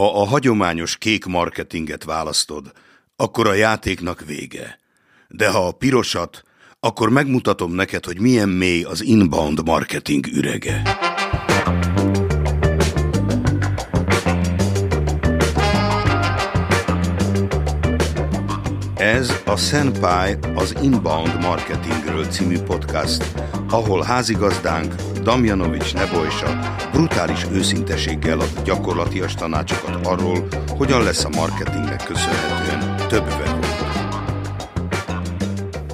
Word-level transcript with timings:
Ha 0.00 0.20
a 0.20 0.26
hagyományos 0.26 0.96
kék 0.96 1.24
marketinget 1.24 2.04
választod, 2.04 2.72
akkor 3.16 3.46
a 3.46 3.52
játéknak 3.52 4.24
vége. 4.26 4.78
De 5.28 5.50
ha 5.50 5.66
a 5.66 5.72
pirosat, 5.72 6.42
akkor 6.78 7.10
megmutatom 7.10 7.72
neked, 7.72 8.04
hogy 8.04 8.20
milyen 8.20 8.48
mély 8.48 8.82
az 8.82 9.02
inbound 9.02 9.64
marketing 9.64 10.26
ürege. 10.26 10.82
Ez 18.96 19.42
a 19.46 19.56
Senpai 19.56 20.36
az 20.54 20.74
Inbound 20.82 21.40
Marketingről 21.40 22.24
című 22.24 22.58
podcast, 22.58 23.40
ahol 23.70 24.02
házigazdánk 24.02 24.94
Damjanovics 25.22 25.94
Nebojsa 25.94 26.58
brutális 26.92 27.46
őszinteséggel 27.52 28.40
ad 28.40 28.62
gyakorlatias 28.64 29.34
tanácsokat 29.34 30.06
arról, 30.06 30.48
hogyan 30.68 31.02
lesz 31.02 31.24
a 31.24 31.28
marketingnek 31.28 32.04
köszönhetően 32.04 32.96
több 33.08 33.28
vevő. 33.28 33.58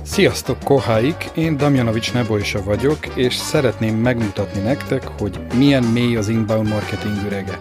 Sziasztok, 0.02 0.58
koháik! 0.58 1.30
Én 1.34 1.56
Damjanovics 1.56 2.12
Nebojsa 2.12 2.62
vagyok, 2.62 3.06
és 3.16 3.34
szeretném 3.34 3.96
megmutatni 3.96 4.60
nektek, 4.60 5.06
hogy 5.18 5.40
milyen 5.54 5.84
mély 5.84 6.16
az 6.16 6.28
inbound 6.28 6.68
marketing 6.68 7.24
ürege. 7.26 7.58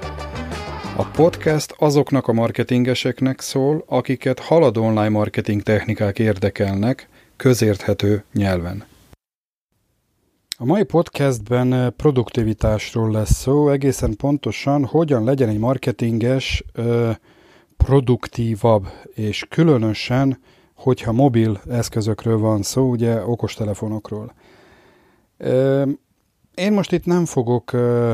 A 0.96 1.06
podcast 1.06 1.76
azoknak 1.78 2.28
a 2.28 2.34
marketingeseknek 2.34 3.42
szól, 3.42 3.84
akiket 3.88 4.40
haladó 4.40 4.84
online 4.84 5.10
marketing 5.10 5.62
technikák 5.62 6.20
érdekelnek, 6.20 7.08
közérthető 7.38 8.24
nyelven. 8.34 8.84
A 10.58 10.66
mai 10.66 10.84
podcastben 10.84 11.94
produktivitásról 11.98 13.12
lesz 13.12 13.34
szó, 13.34 13.70
egészen 13.70 14.16
pontosan, 14.16 14.86
hogyan 14.86 15.24
legyen 15.24 15.50
egy 15.50 15.58
marketinges 15.58 16.64
ö, 16.74 17.12
produktívabb, 17.78 18.88
és 19.14 19.46
különösen, 19.50 20.40
hogyha 20.74 21.12
mobil 21.12 21.62
eszközökről 21.70 22.38
van 22.38 22.62
szó, 22.62 22.90
ugye 22.90 23.26
okostelefonokról. 23.26 24.34
Én 26.54 26.74
most 26.74 26.92
itt 26.92 27.06
nem 27.06 27.26
fogok 27.26 27.74
ö, 27.74 28.14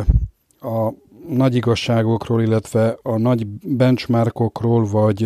a 0.60 0.94
nagy 1.28 1.56
igazságokról, 1.56 2.42
illetve 2.42 2.98
a 3.02 3.18
nagy 3.18 3.48
benchmarkokról, 3.48 4.86
vagy 4.86 5.24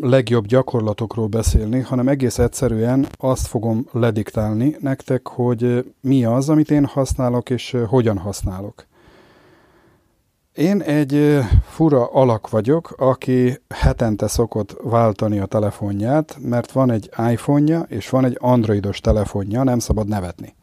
legjobb 0.00 0.46
gyakorlatokról 0.46 1.26
beszélni, 1.26 1.80
hanem 1.80 2.08
egész 2.08 2.38
egyszerűen 2.38 3.06
azt 3.16 3.46
fogom 3.46 3.86
lediktálni 3.92 4.76
nektek, 4.80 5.28
hogy 5.28 5.92
mi 6.00 6.24
az, 6.24 6.48
amit 6.48 6.70
én 6.70 6.84
használok, 6.84 7.50
és 7.50 7.76
hogyan 7.88 8.18
használok. 8.18 8.86
Én 10.52 10.80
egy 10.80 11.38
fura 11.62 12.06
alak 12.06 12.50
vagyok, 12.50 12.94
aki 12.98 13.60
hetente 13.68 14.28
szokott 14.28 14.76
váltani 14.82 15.38
a 15.38 15.46
telefonját, 15.46 16.36
mert 16.40 16.72
van 16.72 16.90
egy 16.90 17.10
iPhone-ja, 17.30 17.80
és 17.80 18.08
van 18.08 18.24
egy 18.24 18.36
androidos 18.40 19.00
telefonja, 19.00 19.62
nem 19.62 19.78
szabad 19.78 20.08
nevetni. 20.08 20.54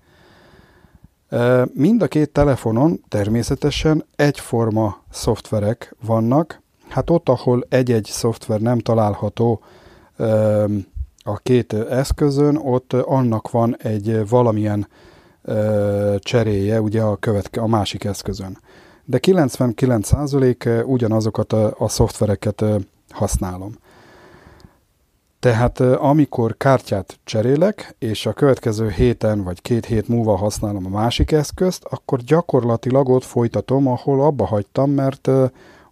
Mind 1.74 2.02
a 2.02 2.08
két 2.08 2.30
telefonon 2.30 3.04
természetesen 3.08 4.06
egyforma 4.16 4.98
szoftverek 5.10 5.96
vannak. 6.06 6.63
Hát 6.94 7.10
ott, 7.10 7.30
ahol 7.30 7.66
egy-egy 7.70 8.06
szoftver 8.06 8.60
nem 8.60 8.80
található 8.80 9.62
a 11.24 11.38
két 11.38 11.74
eszközön, 11.74 12.56
ott 12.56 12.94
annak 12.94 13.52
van 13.52 13.78
egy 13.78 14.30
valamilyen 14.30 14.88
cseréje 16.18 16.82
ugye 16.82 17.02
a, 17.02 17.16
követke, 17.16 17.62
a 17.62 17.68
másik 17.68 18.04
eszközön. 18.04 18.58
De 19.06 19.20
99% 19.22 20.86
ugyanazokat 20.86 21.54
a, 21.54 21.76
a 21.78 21.88
szoftvereket 21.88 22.64
használom. 23.10 23.76
Tehát 25.40 25.80
amikor 25.80 26.58
kártyát 26.58 27.20
cserélek, 27.24 27.96
és 28.00 28.26
a 28.26 28.34
következő 28.34 28.90
héten 28.90 29.44
vagy 29.44 29.62
két 29.62 29.86
hét 29.86 30.08
múlva 30.08 30.36
használom 30.36 30.86
a 30.86 30.90
másik 30.90 31.32
eszközt, 31.32 31.84
akkor 31.90 32.20
gyakorlatilag 32.20 33.10
ott 33.10 33.24
folytatom, 33.24 33.88
ahol 33.88 34.22
abba 34.22 34.46
hagytam, 34.46 34.92
mert 34.92 35.30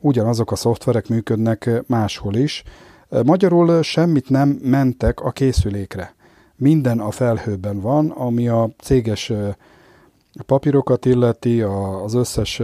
ugyanazok 0.02 0.52
a 0.52 0.56
szoftverek 0.56 1.08
működnek 1.08 1.70
máshol 1.88 2.36
is. 2.36 2.64
Magyarul 3.26 3.82
semmit 3.82 4.30
nem 4.30 4.60
mentek 4.64 5.20
a 5.20 5.32
készülékre. 5.32 6.16
Minden 6.56 7.00
a 7.00 7.12
felhőben 7.12 7.80
van, 7.80 8.10
ami 8.10 8.48
a 8.48 8.70
céges 8.82 9.32
papírokat 10.46 11.06
illeti, 11.06 11.62
az 11.62 12.14
összes 12.14 12.62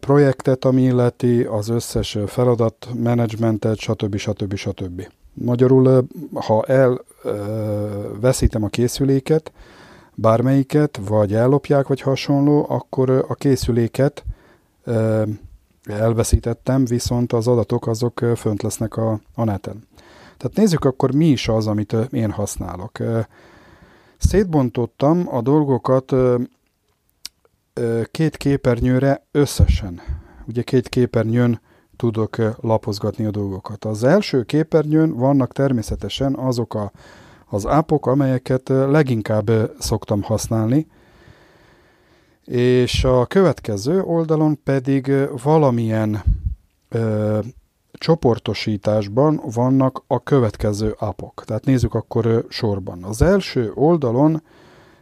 projektet, 0.00 0.64
ami 0.64 0.82
illeti, 0.82 1.42
az 1.42 1.68
összes 1.68 2.18
feladatmenedzsmentet, 2.26 3.78
stb. 3.78 4.16
stb. 4.16 4.54
stb. 4.54 5.06
Magyarul, 5.32 6.06
ha 6.34 6.64
elveszítem 6.64 8.64
a 8.64 8.68
készüléket, 8.68 9.52
bármelyiket, 10.14 11.00
vagy 11.08 11.34
ellopják, 11.34 11.86
vagy 11.86 12.00
hasonló, 12.00 12.66
akkor 12.68 13.24
a 13.28 13.34
készüléket 13.34 14.24
elveszítettem, 15.86 16.84
viszont 16.84 17.32
az 17.32 17.48
adatok 17.48 17.86
azok 17.86 18.20
fönt 18.36 18.62
lesznek 18.62 18.96
a, 18.96 19.20
a 19.34 19.44
neten. 19.44 19.86
Tehát 20.36 20.56
nézzük 20.56 20.84
akkor 20.84 21.14
mi 21.14 21.26
is 21.26 21.48
az, 21.48 21.66
amit 21.66 21.96
én 22.10 22.30
használok. 22.30 22.98
Szétbontottam 24.18 25.28
a 25.30 25.40
dolgokat 25.40 26.14
két 28.10 28.36
képernyőre 28.36 29.26
összesen. 29.30 30.00
Ugye 30.48 30.62
két 30.62 30.88
képernyőn 30.88 31.60
tudok 31.96 32.36
lapozgatni 32.60 33.24
a 33.24 33.30
dolgokat. 33.30 33.84
Az 33.84 34.04
első 34.04 34.42
képernyőn 34.42 35.14
vannak 35.14 35.52
természetesen 35.52 36.34
azok 36.34 36.74
a, 36.74 36.92
az 37.46 37.66
ápok, 37.66 38.06
amelyeket 38.06 38.68
leginkább 38.68 39.50
szoktam 39.78 40.22
használni, 40.22 40.86
és 42.46 43.04
a 43.04 43.26
következő 43.26 44.02
oldalon 44.02 44.62
pedig 44.64 45.12
valamilyen 45.42 46.22
ö, 46.88 47.38
csoportosításban 47.92 49.40
vannak 49.54 50.02
a 50.06 50.22
következő 50.22 50.94
apok. 50.98 51.42
Tehát 51.46 51.64
nézzük 51.64 51.94
akkor 51.94 52.46
sorban. 52.48 53.02
Az 53.02 53.22
első 53.22 53.72
oldalon 53.74 54.42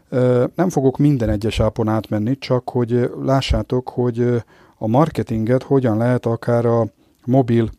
ö, 0.09 0.45
nem 0.55 0.69
fogok 0.69 0.99
minden 0.99 1.29
egyes 1.29 1.61
ápon 1.61 1.89
átmenni, 1.89 2.39
csak 2.39 2.71
hogy 2.71 3.11
lássátok, 3.23 3.89
hogy 3.89 4.43
a 4.79 4.87
marketinget 4.87 5.63
hogyan 5.63 5.97
lehet 5.97 6.27
akár 6.27 6.67
a 6.67 6.87
mobil 7.25 7.71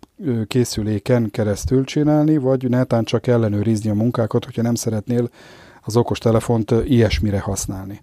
készüléken 0.48 1.32
keresztül 1.32 1.84
csinálni, 1.84 2.38
vagy 2.38 2.70
netán 2.70 3.04
csak 3.04 3.28
ellenőrizni 3.28 3.90
a 3.90 3.94
munkákat, 3.94 4.46
hogyha 4.46 4.62
nem 4.62 4.76
szeretnél 4.76 5.30
az 5.82 5.98
okostelefont 5.98 6.72
ilyesmire 6.72 7.40
használni. 7.40 8.02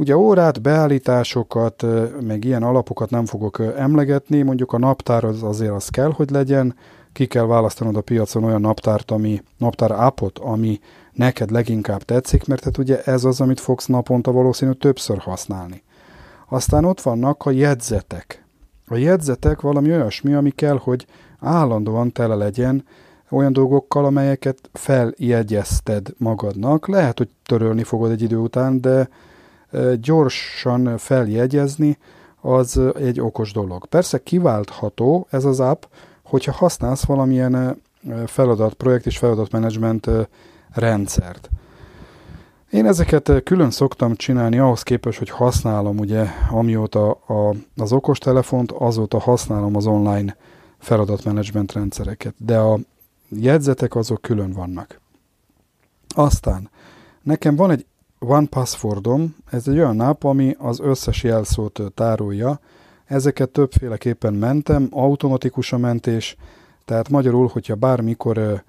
Ugye 0.00 0.16
órát, 0.16 0.62
beállításokat, 0.62 1.84
meg 2.20 2.44
ilyen 2.44 2.62
alapokat 2.62 3.10
nem 3.10 3.26
fogok 3.26 3.62
emlegetni, 3.76 4.42
mondjuk 4.42 4.72
a 4.72 4.78
naptár 4.78 5.24
az 5.24 5.42
azért 5.42 5.72
az 5.72 5.88
kell, 5.88 6.12
hogy 6.12 6.30
legyen, 6.30 6.74
ki 7.12 7.26
kell 7.26 7.44
választanod 7.44 7.96
a 7.96 8.00
piacon 8.00 8.44
olyan 8.44 8.60
naptárt, 8.60 9.10
ami, 9.10 9.42
naptár 9.58 9.90
appot, 9.90 10.38
ami 10.38 10.80
neked 11.12 11.50
leginkább 11.50 12.02
tetszik, 12.02 12.46
mert 12.46 12.64
hát 12.64 12.78
ugye 12.78 13.02
ez 13.02 13.24
az, 13.24 13.40
amit 13.40 13.60
fogsz 13.60 13.86
naponta 13.86 14.32
valószínű 14.32 14.72
többször 14.72 15.18
használni. 15.18 15.82
Aztán 16.48 16.84
ott 16.84 17.00
vannak 17.00 17.46
a 17.46 17.50
jegyzetek. 17.50 18.44
A 18.86 18.96
jegyzetek 18.96 19.60
valami 19.60 19.90
olyasmi, 19.90 20.34
ami 20.34 20.50
kell, 20.50 20.78
hogy 20.82 21.06
állandóan 21.38 22.12
tele 22.12 22.34
legyen 22.34 22.84
olyan 23.30 23.52
dolgokkal, 23.52 24.04
amelyeket 24.04 24.70
feljegyezted 24.72 26.08
magadnak. 26.18 26.88
Lehet, 26.88 27.18
hogy 27.18 27.28
törölni 27.44 27.82
fogod 27.82 28.10
egy 28.10 28.22
idő 28.22 28.36
után, 28.36 28.80
de 28.80 29.08
gyorsan 30.00 30.98
feljegyezni 30.98 31.98
az 32.40 32.80
egy 32.94 33.20
okos 33.20 33.52
dolog. 33.52 33.86
Persze 33.86 34.22
kiváltható 34.22 35.26
ez 35.30 35.44
az 35.44 35.60
app, 35.60 35.82
hogyha 36.22 36.52
használsz 36.52 37.04
valamilyen 37.04 37.82
feladat, 38.26 38.74
projekt 38.74 39.06
és 39.06 39.18
feladatmenedzsment 39.18 40.10
rendszert. 40.72 41.50
Én 42.70 42.86
ezeket 42.86 43.42
külön 43.44 43.70
szoktam 43.70 44.14
csinálni 44.14 44.58
ahhoz 44.58 44.82
képest, 44.82 45.18
hogy 45.18 45.30
használom, 45.30 45.98
ugye, 45.98 46.26
amióta 46.50 47.10
a, 47.10 47.54
az 47.76 47.92
okostelefont, 47.92 48.72
azóta 48.72 49.18
használom 49.18 49.76
az 49.76 49.86
online 49.86 50.36
feladatmenedzsment 50.78 51.72
rendszereket, 51.72 52.34
de 52.36 52.58
a 52.58 52.78
jegyzetek 53.28 53.94
azok 53.94 54.22
külön 54.22 54.52
vannak. 54.52 55.00
Aztán 56.14 56.70
nekem 57.22 57.56
van 57.56 57.70
egy 57.70 57.86
One 58.26 58.46
Passwordom, 58.46 59.36
ez 59.50 59.68
egy 59.68 59.78
olyan 59.78 59.96
nap, 59.96 60.24
ami 60.24 60.56
az 60.58 60.80
összes 60.80 61.22
jelszót 61.22 61.80
tárolja. 61.94 62.60
Ezeket 63.04 63.48
többféleképpen 63.48 64.34
mentem, 64.34 64.88
automatikus 64.90 65.72
a 65.72 65.78
mentés, 65.78 66.36
tehát 66.84 67.08
magyarul, 67.08 67.48
hogyha 67.52 67.74
bármikor 67.74 68.64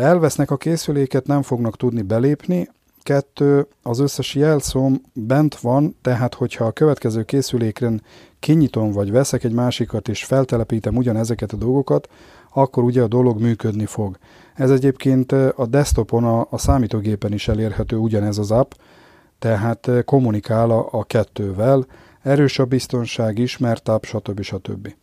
elvesznek 0.00 0.50
a 0.50 0.56
készüléket, 0.56 1.26
nem 1.26 1.42
fognak 1.42 1.76
tudni 1.76 2.02
belépni, 2.02 2.68
kettő, 3.08 3.66
az 3.82 3.98
összes 3.98 4.34
jelszóm 4.34 5.00
bent 5.12 5.56
van, 5.56 5.96
tehát 6.02 6.34
hogyha 6.34 6.64
a 6.64 6.70
következő 6.70 7.22
készülékren 7.22 8.02
kinyitom 8.40 8.92
vagy 8.92 9.10
veszek 9.10 9.44
egy 9.44 9.52
másikat 9.52 10.08
és 10.08 10.24
feltelepítem 10.24 10.96
ugyanezeket 10.96 11.52
a 11.52 11.56
dolgokat, 11.56 12.08
akkor 12.52 12.82
ugye 12.82 13.02
a 13.02 13.06
dolog 13.08 13.40
működni 13.40 13.86
fog. 13.86 14.18
Ez 14.54 14.70
egyébként 14.70 15.32
a 15.32 15.66
desktopon, 15.68 16.24
a, 16.24 16.46
a 16.50 16.58
számítógépen 16.58 17.32
is 17.32 17.48
elérhető 17.48 17.96
ugyanez 17.96 18.38
az 18.38 18.50
app, 18.50 18.72
tehát 19.38 19.90
kommunikál 20.04 20.70
a, 20.70 20.88
a 20.90 21.04
kettővel, 21.04 21.86
erős 22.22 22.58
a 22.58 22.64
biztonság, 22.64 23.38
ismert 23.38 23.88
app, 23.88 24.04
stb. 24.04 24.40
stb. 24.40 24.94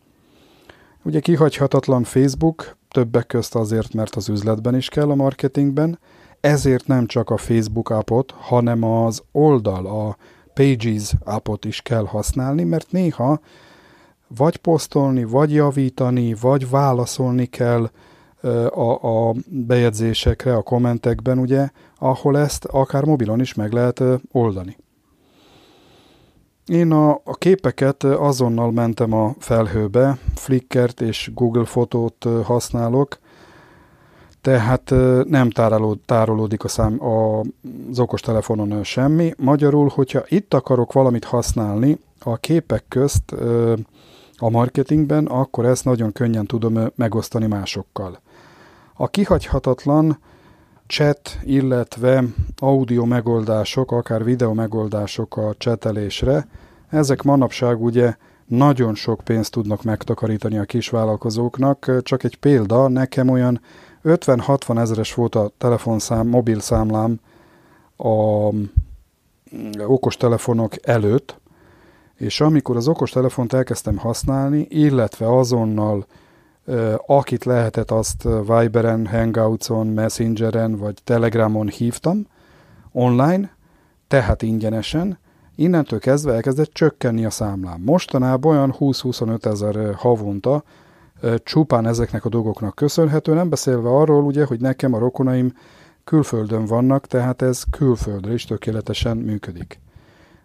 Ugye 1.02 1.20
kihagyhatatlan 1.20 2.02
Facebook, 2.02 2.76
többek 2.90 3.26
közt 3.26 3.54
azért, 3.54 3.94
mert 3.94 4.14
az 4.14 4.28
üzletben 4.28 4.76
is 4.76 4.88
kell 4.88 5.10
a 5.10 5.14
marketingben, 5.14 5.98
ezért 6.46 6.86
nem 6.86 7.06
csak 7.06 7.30
a 7.30 7.36
Facebook 7.36 7.90
appot, 7.90 8.34
hanem 8.38 8.82
az 8.82 9.22
oldal, 9.32 9.86
a 9.86 10.16
Pages 10.54 11.12
appot 11.24 11.64
is 11.64 11.80
kell 11.80 12.04
használni, 12.04 12.64
mert 12.64 12.92
néha 12.92 13.40
vagy 14.36 14.56
posztolni, 14.56 15.24
vagy 15.24 15.52
javítani, 15.52 16.34
vagy 16.40 16.70
válaszolni 16.70 17.46
kell 17.46 17.90
a, 18.70 19.06
a 19.06 19.34
bejegyzésekre, 19.48 20.56
a 20.56 20.62
kommentekben, 20.62 21.38
ugye, 21.38 21.68
ahol 21.98 22.38
ezt 22.38 22.64
akár 22.64 23.04
mobilon 23.04 23.40
is 23.40 23.54
meg 23.54 23.72
lehet 23.72 24.02
oldani. 24.32 24.76
Én 26.66 26.92
a, 26.92 27.10
a 27.10 27.34
képeket 27.38 28.04
azonnal 28.04 28.72
mentem 28.72 29.12
a 29.12 29.34
felhőbe, 29.38 30.18
Flickr-t 30.34 31.00
és 31.00 31.30
Google 31.34 31.64
fotót 31.64 32.26
használok, 32.44 33.18
tehát 34.46 34.94
nem 35.28 35.50
tárolód, 35.50 35.98
tárolódik 35.98 36.64
a 36.64 36.68
szám, 36.68 37.04
a, 37.04 37.40
az 37.90 37.98
okostelefonon 37.98 38.84
semmi. 38.84 39.32
Magyarul, 39.38 39.90
hogyha 39.94 40.22
itt 40.28 40.54
akarok 40.54 40.92
valamit 40.92 41.24
használni 41.24 41.98
a 42.20 42.36
képek 42.36 42.84
közt 42.88 43.34
a 44.36 44.50
marketingben, 44.50 45.26
akkor 45.26 45.64
ezt 45.64 45.84
nagyon 45.84 46.12
könnyen 46.12 46.46
tudom 46.46 46.78
megosztani 46.94 47.46
másokkal. 47.46 48.20
A 48.94 49.08
kihagyhatatlan 49.08 50.18
chat, 50.86 51.38
illetve 51.44 52.24
audio 52.56 53.04
megoldások, 53.04 53.92
akár 53.92 54.24
videó 54.24 54.52
megoldások 54.52 55.36
a 55.36 55.54
csetelésre, 55.58 56.48
ezek 56.88 57.22
manapság 57.22 57.82
ugye 57.82 58.14
nagyon 58.46 58.94
sok 58.94 59.20
pénzt 59.24 59.50
tudnak 59.50 59.82
megtakarítani 59.82 60.58
a 60.58 60.64
kisvállalkozóknak. 60.64 62.02
Csak 62.02 62.24
egy 62.24 62.36
példa, 62.36 62.88
nekem 62.88 63.28
olyan 63.28 63.60
50-60 64.06 64.78
ezeres 64.78 65.14
volt 65.14 65.34
a 65.34 65.50
telefonszám, 65.58 66.26
mobil 66.26 66.60
számlám 66.60 67.20
a 67.96 68.50
mm, 68.52 68.66
okostelefonok 69.86 70.86
előtt, 70.86 71.40
és 72.14 72.40
amikor 72.40 72.76
az 72.76 72.88
okostelefont 72.88 73.52
elkezdtem 73.52 73.96
használni, 73.96 74.66
illetve 74.68 75.36
azonnal 75.36 76.06
akit 77.06 77.44
lehetett, 77.44 77.90
azt 77.90 78.22
Viberen, 78.22 79.06
Hangoutson, 79.06 79.86
Messengeren 79.86 80.76
vagy 80.76 80.94
Telegramon 81.04 81.68
hívtam 81.68 82.26
online, 82.92 83.56
tehát 84.08 84.42
ingyenesen, 84.42 85.18
innentől 85.54 85.98
kezdve 85.98 86.32
elkezdett 86.32 86.72
csökkenni 86.72 87.24
a 87.24 87.30
számlám. 87.30 87.80
Mostanában 87.80 88.56
olyan 88.56 88.74
20-25 88.78 89.44
ezer 89.44 89.94
havonta 89.94 90.62
csupán 91.42 91.86
ezeknek 91.86 92.24
a 92.24 92.28
dolgoknak 92.28 92.74
köszönhető, 92.74 93.34
nem 93.34 93.48
beszélve 93.48 93.88
arról 93.88 94.24
ugye, 94.24 94.44
hogy 94.44 94.60
nekem 94.60 94.94
a 94.94 94.98
rokonaim 94.98 95.52
külföldön 96.04 96.64
vannak, 96.64 97.06
tehát 97.06 97.42
ez 97.42 97.62
külföldre 97.70 98.32
is 98.32 98.44
tökéletesen 98.44 99.16
működik. 99.16 99.80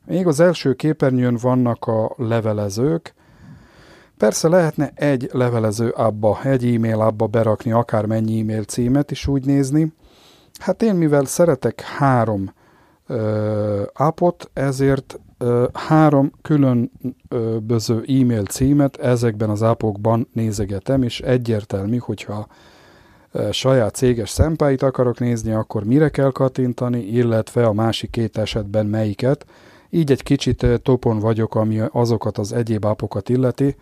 Még 0.06 0.28
az 0.28 0.40
első 0.40 0.74
képernyőn 0.74 1.38
vannak 1.42 1.86
a 1.86 2.14
levelezők, 2.18 3.14
Persze 4.22 4.48
lehetne 4.48 4.92
egy 4.96 5.30
levelező 5.32 5.90
abba, 5.90 6.40
egy 6.44 6.76
e-mail 6.76 7.02
abba 7.02 7.28
berakni 7.28 7.72
akármennyi 7.72 8.40
e-mail 8.40 8.64
címet 8.64 9.12
is 9.12 9.28
úgy 9.28 9.46
nézni. 9.46 9.94
Hát 10.60 10.82
én 10.82 10.96
mivel 10.96 11.26
szeretek 11.26 11.82
három 11.82 12.54
ö, 13.08 13.84
appot, 13.94 14.50
ezért 14.54 15.20
három 15.74 16.32
különböző 16.42 18.04
e-mail 18.08 18.44
címet 18.44 18.98
ezekben 18.98 19.50
az 19.50 19.62
appokban 19.62 20.28
nézegetem, 20.34 21.04
és 21.04 21.20
egyértelmű, 21.20 21.98
hogyha 21.98 22.48
saját 23.52 23.96
céges 23.96 24.30
szempáit 24.30 24.82
akarok 24.82 25.20
nézni, 25.20 25.52
akkor 25.52 25.84
mire 25.84 26.10
kell 26.10 26.32
kattintani, 26.32 27.00
illetve 27.00 27.66
a 27.66 27.74
másik 27.74 28.10
két 28.10 28.38
esetben 28.38 28.86
melyiket. 28.86 29.46
Így 29.90 30.12
egy 30.12 30.24
kicsit 30.24 30.66
topon 30.84 31.20
vagyok, 31.20 31.56
ami 31.56 31.82
azokat 31.92 32.38
az 32.38 32.54
egyéb 32.54 32.86
appokat 32.86 33.30
illeti, 33.30 33.76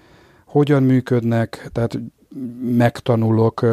hogyan 0.45 0.83
működnek, 0.83 1.69
tehát 1.71 1.99
megtanulok 2.61 3.65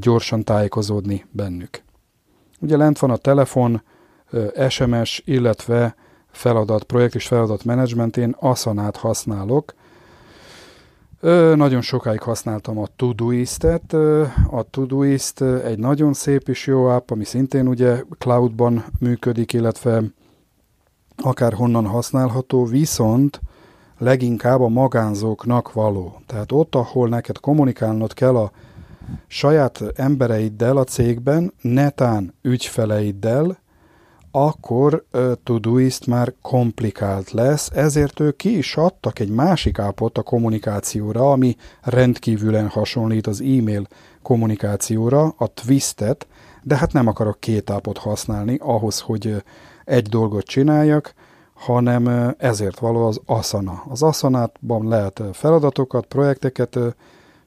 gyorsan 0.00 0.44
tájékozódni 0.44 1.24
bennük. 1.30 1.82
Ugye 2.60 2.76
lent 2.76 2.98
van 2.98 3.10
a 3.10 3.16
telefon, 3.16 3.82
SMS, 4.68 5.22
illetve 5.24 5.96
feladat, 6.34 6.82
projekt 6.82 7.14
és 7.14 7.26
feladat 7.26 7.64
menedzsmentén 7.64 8.36
Asanát 8.38 8.96
használok. 8.96 9.74
Ö, 11.20 11.54
nagyon 11.56 11.80
sokáig 11.80 12.20
használtam 12.20 12.78
a 12.78 12.86
Todoist-et. 12.96 13.92
A 14.50 14.62
Todoist 14.70 15.40
egy 15.42 15.78
nagyon 15.78 16.12
szép 16.12 16.48
és 16.48 16.66
jó 16.66 16.84
app, 16.84 17.10
ami 17.10 17.24
szintén 17.24 17.68
ugye 17.68 18.02
cloudban 18.18 18.84
működik, 18.98 19.52
illetve 19.52 20.02
akár 21.16 21.52
honnan 21.52 21.86
használható, 21.86 22.64
viszont 22.64 23.40
leginkább 23.98 24.60
a 24.60 24.68
magánzóknak 24.68 25.72
való. 25.72 26.20
Tehát 26.26 26.52
ott, 26.52 26.74
ahol 26.74 27.08
neked 27.08 27.40
kommunikálnod 27.40 28.12
kell 28.12 28.36
a 28.36 28.50
saját 29.26 29.82
embereiddel 29.94 30.76
a 30.76 30.84
cégben, 30.84 31.52
netán 31.60 32.34
ügyfeleiddel, 32.42 33.58
akkor 34.36 35.04
uh, 35.12 35.32
Todoist 35.44 36.06
már 36.06 36.34
komplikált 36.42 37.30
lesz, 37.30 37.70
ezért 37.74 38.20
ők 38.20 38.36
ki 38.36 38.56
is 38.56 38.76
adtak 38.76 39.18
egy 39.18 39.28
másik 39.28 39.78
ápot 39.78 40.18
a 40.18 40.22
kommunikációra, 40.22 41.30
ami 41.32 41.56
rendkívülen 41.80 42.68
hasonlít 42.68 43.26
az 43.26 43.40
e-mail 43.40 43.86
kommunikációra, 44.22 45.34
a 45.38 45.46
Twistet, 45.46 46.26
de 46.62 46.76
hát 46.76 46.92
nem 46.92 47.06
akarok 47.06 47.40
két 47.40 47.70
ápot 47.70 47.98
használni 47.98 48.58
ahhoz, 48.60 49.00
hogy 49.00 49.42
egy 49.84 50.08
dolgot 50.08 50.44
csináljak, 50.44 51.14
hanem 51.54 52.34
ezért 52.38 52.78
való 52.78 53.06
az 53.06 53.20
Asana. 53.26 53.82
Az 53.88 54.02
Asanátban 54.02 54.88
lehet 54.88 55.22
feladatokat, 55.32 56.06
projekteket 56.06 56.78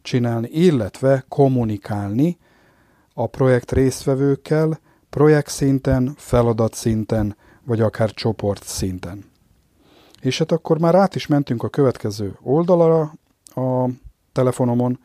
csinálni, 0.02 0.48
illetve 0.52 1.26
kommunikálni 1.28 2.38
a 3.14 3.28
projekt 3.28 3.72
résztvevőkkel, 3.72 4.80
projekt 5.18 5.50
szinten, 5.50 6.14
feladat 6.18 6.74
szinten, 6.74 7.36
vagy 7.64 7.82
akár 7.82 8.12
csoport 8.12 8.64
szinten. 8.64 9.26
És 10.22 10.38
hát 10.38 10.52
akkor 10.52 10.80
már 10.80 10.96
át 10.96 11.16
is 11.16 11.28
mentünk 11.28 11.64
a 11.64 11.70
következő 11.70 12.38
oldalra 12.42 13.14
a 13.46 13.90
telefonomon. 14.32 15.00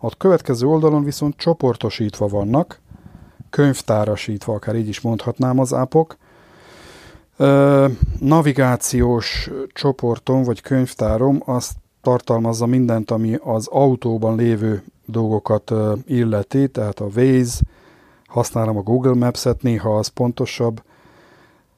A 0.00 0.16
következő 0.16 0.66
oldalon 0.66 1.04
viszont 1.04 1.36
csoportosítva 1.36 2.26
vannak, 2.26 2.80
könyvtárasítva, 3.50 4.54
akár 4.54 4.76
így 4.76 4.88
is 4.88 5.00
mondhatnám 5.00 5.58
az 5.58 5.72
ápok, 5.72 6.16
navigációs 8.18 9.50
csoportom 9.72 10.42
vagy 10.42 10.60
könyvtárom 10.60 11.42
azt 11.44 11.72
tartalmazza 12.02 12.66
mindent, 12.66 13.10
ami 13.10 13.38
az 13.42 13.66
autóban 13.66 14.36
lévő 14.36 14.82
dolgokat 15.06 15.72
illeti, 16.06 16.68
tehát 16.68 17.00
a 17.00 17.08
Waze, 17.16 17.60
használom 18.34 18.76
a 18.76 18.82
Google 18.82 19.14
Maps-et, 19.14 19.62
néha 19.62 19.96
az 19.96 20.08
pontosabb. 20.08 20.82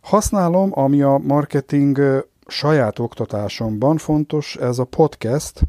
Használom, 0.00 0.70
ami 0.74 1.02
a 1.02 1.20
marketing 1.26 2.24
saját 2.46 2.98
oktatásomban 2.98 3.96
fontos, 3.96 4.56
ez 4.56 4.78
a 4.78 4.84
podcast, 4.84 5.60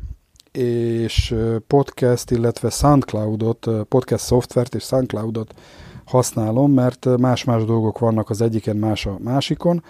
és 0.52 1.36
podcast, 1.68 2.32
illetve 2.32 2.70
SoundCloudot, 2.70 3.68
podcast 3.90 4.24
szoftvert 4.24 4.76
és 4.76 4.84
SoundCloudot 4.84 5.54
használom, 6.06 6.72
mert 6.72 7.18
más-más 7.18 7.66
dolgok 7.66 8.00
vannak 8.00 8.30
az 8.30 8.42
egyiken, 8.42 8.76
más 8.76 9.06
a 9.06 9.18
másikon. 9.24 9.84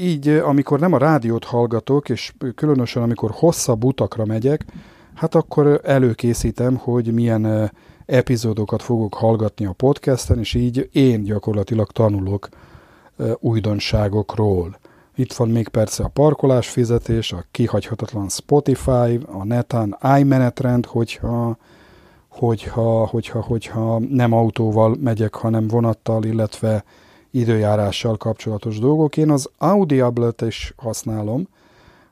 Így, 0.00 0.28
amikor 0.28 0.80
nem 0.80 0.92
a 0.92 0.98
rádiót 0.98 1.44
hallgatok, 1.44 2.08
és 2.08 2.32
különösen 2.54 3.02
amikor 3.02 3.30
hosszabb 3.34 3.84
utakra 3.84 4.24
megyek, 4.24 4.64
hát 5.14 5.34
akkor 5.34 5.80
előkészítem, 5.84 6.76
hogy 6.76 7.12
milyen 7.12 7.72
epizódokat 8.08 8.82
fogok 8.82 9.14
hallgatni 9.14 9.66
a 9.66 9.72
podcasten, 9.72 10.38
és 10.38 10.54
így 10.54 10.88
én 10.92 11.22
gyakorlatilag 11.22 11.90
tanulok 11.90 12.48
újdonságokról. 13.38 14.78
Itt 15.14 15.32
van 15.32 15.48
még 15.48 15.68
persze 15.68 16.04
a 16.04 16.08
parkolás 16.08 16.68
fizetés, 16.68 17.32
a 17.32 17.44
kihagyhatatlan 17.50 18.28
Spotify, 18.28 19.20
a 19.26 19.44
netán 19.44 19.98
iMenetrend, 20.18 20.86
hogyha 20.86 21.56
hogyha, 22.28 23.06
hogyha, 23.06 23.40
hogyha 23.42 23.98
nem 23.98 24.32
autóval 24.32 24.96
megyek, 25.00 25.34
hanem 25.34 25.68
vonattal, 25.68 26.24
illetve 26.24 26.84
időjárással 27.30 28.16
kapcsolatos 28.16 28.78
dolgok. 28.78 29.16
Én 29.16 29.30
az 29.30 29.50
Audible-t 29.58 30.40
is 30.40 30.72
használom, 30.76 31.48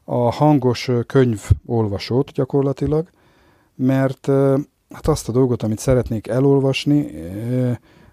a 0.04 0.32
hangos 0.32 0.90
könyvolvasót 1.06 2.30
gyakorlatilag, 2.30 3.08
mert 3.74 4.30
hát 4.90 5.06
azt 5.06 5.28
a 5.28 5.32
dolgot, 5.32 5.62
amit 5.62 5.78
szeretnék 5.78 6.26
elolvasni, 6.26 7.10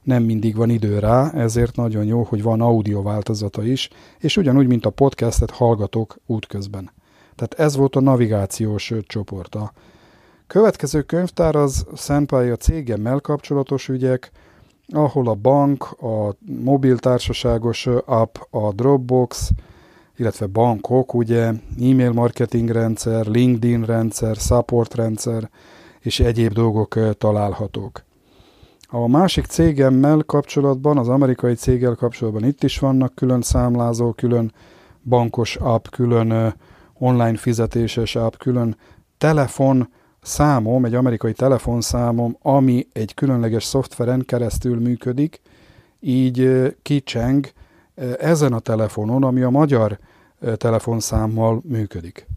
nem 0.03 0.23
mindig 0.23 0.55
van 0.55 0.69
idő 0.69 0.99
rá, 0.99 1.31
ezért 1.31 1.75
nagyon 1.75 2.05
jó, 2.05 2.23
hogy 2.23 2.43
van 2.43 2.61
audio 2.61 3.01
változata 3.01 3.63
is, 3.63 3.89
és 4.19 4.37
ugyanúgy, 4.37 4.67
mint 4.67 4.85
a 4.85 4.89
podcastet 4.89 5.51
hallgatok 5.51 6.17
útközben. 6.25 6.91
Tehát 7.35 7.53
ez 7.53 7.75
volt 7.75 7.95
a 7.95 8.01
navigációs 8.01 8.93
csoport. 9.07 9.55
A 9.55 9.73
következő 10.47 11.01
könyvtár 11.01 11.55
az 11.55 11.85
Senpai 11.95 12.49
a 12.49 12.55
cégemmel 12.55 13.19
kapcsolatos 13.19 13.89
ügyek, 13.89 14.31
ahol 14.87 15.27
a 15.27 15.33
bank, 15.33 15.83
a 16.01 16.35
mobiltársaságos 16.63 17.87
app, 18.05 18.35
a 18.49 18.73
Dropbox, 18.73 19.51
illetve 20.17 20.45
bankok, 20.45 21.13
ugye, 21.13 21.51
e-mail 21.79 22.11
marketing 22.11 22.69
rendszer, 22.69 23.25
LinkedIn 23.25 23.83
rendszer, 23.85 24.35
support 24.35 24.95
rendszer 24.95 25.49
és 26.03 26.19
egyéb 26.19 26.53
dolgok 26.53 27.17
találhatók. 27.17 28.03
A 28.87 29.07
másik 29.07 29.45
cégemmel 29.45 30.23
kapcsolatban, 30.25 30.97
az 30.97 31.09
amerikai 31.09 31.53
céggel 31.53 31.95
kapcsolatban 31.95 32.45
itt 32.45 32.63
is 32.63 32.79
vannak 32.79 33.15
külön 33.15 33.41
számlázó, 33.41 34.11
külön 34.11 34.53
bankos 35.03 35.55
app, 35.55 35.85
külön 35.87 36.53
online 36.93 37.37
fizetéses 37.37 38.15
app, 38.15 38.33
külön 38.35 38.77
telefon 39.17 39.89
számom, 40.21 40.85
egy 40.85 40.95
amerikai 40.95 41.33
telefonszámom, 41.33 42.37
ami 42.41 42.87
egy 42.93 43.13
különleges 43.13 43.63
szoftveren 43.63 44.23
keresztül 44.25 44.79
működik, 44.79 45.41
így 45.99 46.49
kicseng 46.81 47.51
ezen 48.19 48.53
a 48.53 48.59
telefonon, 48.59 49.23
ami 49.23 49.41
a 49.41 49.49
magyar 49.49 49.99
telefonszámmal 50.57 51.61
működik. 51.65 52.27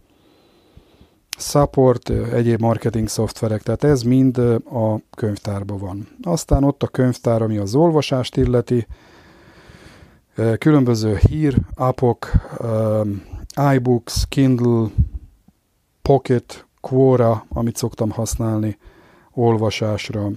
Support, 1.39 2.11
egyéb 2.11 2.61
marketing 2.61 3.09
szoftverek, 3.09 3.63
tehát 3.63 3.85
ez 3.85 4.03
mind 4.03 4.39
a 4.39 5.01
könyvtárban 5.17 5.79
van. 5.79 6.09
Aztán 6.23 6.65
ott 6.65 6.83
a 6.83 6.87
könyvtár, 6.87 7.43
ami 7.43 7.57
az 7.57 7.75
olvasást 7.75 8.37
illeti, 8.37 8.87
különböző 10.59 11.17
hír, 11.29 11.57
appok, 11.75 12.31
iBooks, 13.75 14.25
Kindle, 14.29 14.87
Pocket, 16.03 16.67
Quora, 16.81 17.47
amit 17.49 17.77
szoktam 17.77 18.11
használni 18.11 18.79
olvasásra. 19.33 20.31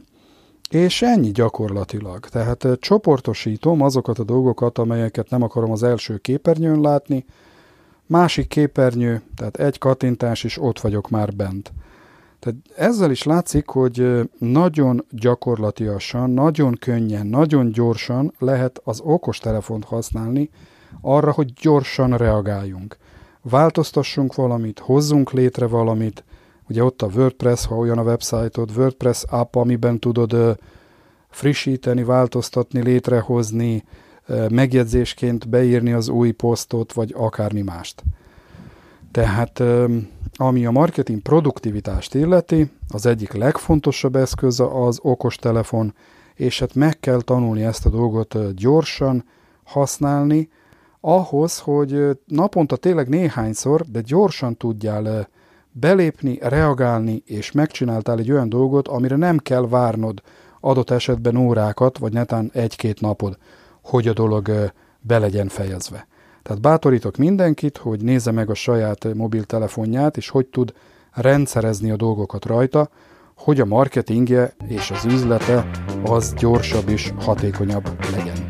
És 0.70 1.02
ennyi 1.02 1.32
gyakorlatilag. 1.32 2.28
Tehát 2.28 2.68
csoportosítom 2.80 3.82
azokat 3.82 4.20
a 4.20 4.24
dolgokat, 4.24 4.78
amelyeket 4.78 5.30
nem 5.30 5.42
akarom 5.42 5.72
az 5.72 5.84
első 5.84 6.18
képernyőn 6.18 6.82
látni, 6.82 7.26
másik 8.10 8.48
képernyő, 8.48 9.22
tehát 9.36 9.58
egy 9.58 9.78
kattintás, 9.78 10.44
és 10.44 10.62
ott 10.62 10.80
vagyok 10.80 11.10
már 11.10 11.36
bent. 11.36 11.74
Tehát 12.40 12.58
ezzel 12.76 13.12
is 13.12 13.24
látszik, 13.24 13.68
hogy 13.68 14.30
nagyon 14.38 15.06
gyakorlatiasan, 15.10 16.30
nagyon 16.30 16.76
könnyen, 16.80 17.28
nagyon 17.28 17.72
gyorsan 17.72 18.34
lehet 18.40 18.82
az 18.84 19.00
okostelefont 19.00 19.86
használni 19.86 20.50
arra, 21.02 21.32
hogy 21.32 21.54
gyorsan 21.54 22.18
reagáljunk. 22.18 22.98
Változtassunk 23.42 24.36
valamit, 24.36 24.80
hozzunk 24.80 25.32
létre 25.32 25.68
valamit, 25.68 26.24
ugye 26.70 26.84
ott 26.84 27.02
a 27.02 27.10
WordPress, 27.16 27.66
ha 27.66 27.76
olyan 27.76 27.98
a 27.98 28.04
website-od, 28.04 28.78
WordPress 28.78 29.24
app, 29.30 29.56
amiben 29.56 30.00
tudod 30.00 30.60
frissíteni, 31.30 32.04
változtatni, 32.04 32.82
létrehozni, 32.82 33.84
megjegyzésként 34.52 35.50
beírni 35.50 35.92
az 35.92 36.10
új 36.10 36.32
posztot, 36.32 36.94
vagy 36.94 37.14
akármi 37.18 37.62
mást. 37.62 38.04
Tehát 39.12 39.64
ami 40.36 40.66
a 40.66 40.72
marketing 40.72 41.22
produktivitást 41.22 42.14
illeti, 42.14 42.72
az 42.90 43.06
egyik 43.06 43.34
legfontosabb 43.34 44.16
eszköz 44.16 44.60
az 44.74 45.00
okostelefon, 45.02 45.94
és 46.36 46.60
hát 46.60 46.76
meg 46.76 47.00
kell 47.00 47.22
tanulni 47.22 47.64
ezt 47.64 47.86
a 47.86 47.90
dolgot 47.90 48.54
gyorsan 48.56 49.24
használni, 49.64 50.50
ahhoz, 51.02 51.60
hogy 51.60 52.20
naponta 52.26 52.76
tényleg 52.76 53.10
néhányszor, 53.10 53.86
de 53.92 54.02
gyorsan 54.02 54.58
tudjál 54.58 55.30
belépni, 55.72 56.38
reagálni, 56.42 57.24
és 57.26 57.52
megcsináltál 57.52 58.20
egy 58.20 58.32
olyan 58.32 58.50
dolgot, 58.50 58.88
amire 58.88 59.16
nem 59.16 59.38
kell 59.38 59.68
várnod 59.68 60.22
adott 60.60 60.90
esetben 60.90 61.38
órákat, 61.38 61.98
vagy 61.98 62.14
netán 62.14 62.50
egy-két 62.54 63.02
napod, 63.02 63.38
hogy 63.90 64.08
a 64.08 64.14
dolog 64.14 64.72
be 65.02 65.20
legyen 65.20 65.48
fejezve. 65.48 66.08
Tehát 66.42 66.62
bátorítok 66.62 67.18
mindenkit, 67.18 67.78
hogy 67.78 68.02
nézze 68.02 68.32
meg 68.32 68.50
a 68.50 68.54
saját 68.54 69.14
mobiltelefonját, 69.14 70.18
és 70.18 70.30
hogy 70.30 70.46
tud 70.46 70.74
rendszerezni 71.12 71.92
a 71.92 71.96
dolgokat 71.96 72.46
rajta, 72.46 72.90
hogy 73.36 73.60
a 73.60 73.66
marketingje 73.66 74.54
és 74.68 74.92
az 74.92 75.06
üzlete 75.06 75.70
az 76.04 76.34
gyorsabb 76.34 76.90
és 76.90 77.14
hatékonyabb 77.20 77.90
legyen. 78.12 78.48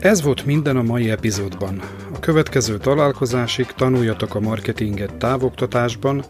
Ez 0.00 0.22
volt 0.22 0.44
minden 0.44 0.76
a 0.76 0.82
mai 0.82 1.10
epizódban. 1.10 1.80
A 2.14 2.18
következő 2.18 2.78
találkozásig 2.78 3.66
tanuljatok 3.66 4.34
a 4.34 4.40
marketinget 4.40 5.14
távoktatásban, 5.14 6.24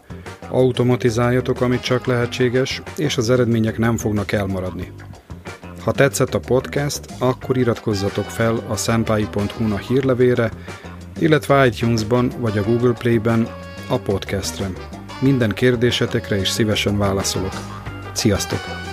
automatizáljatok, 0.49 1.61
amit 1.61 1.81
csak 1.81 2.05
lehetséges, 2.05 2.81
és 2.97 3.17
az 3.17 3.29
eredmények 3.29 3.77
nem 3.77 3.97
fognak 3.97 4.31
elmaradni. 4.31 4.91
Ha 5.83 5.91
tetszett 5.91 6.33
a 6.33 6.39
podcast, 6.39 7.05
akkor 7.19 7.57
iratkozzatok 7.57 8.25
fel 8.25 8.55
a 8.67 8.75
senpai.hu-na 8.75 9.77
hírlevére, 9.77 10.51
illetve 11.19 11.65
iTunes-ban 11.65 12.31
vagy 12.37 12.57
a 12.57 12.63
Google 12.63 12.93
Play-ben 12.93 13.47
a 13.89 13.97
podcastre. 13.97 14.69
Minden 15.19 15.49
kérdésetekre 15.49 16.39
is 16.39 16.49
szívesen 16.49 16.97
válaszolok. 16.97 17.53
Sziasztok! 18.13 18.92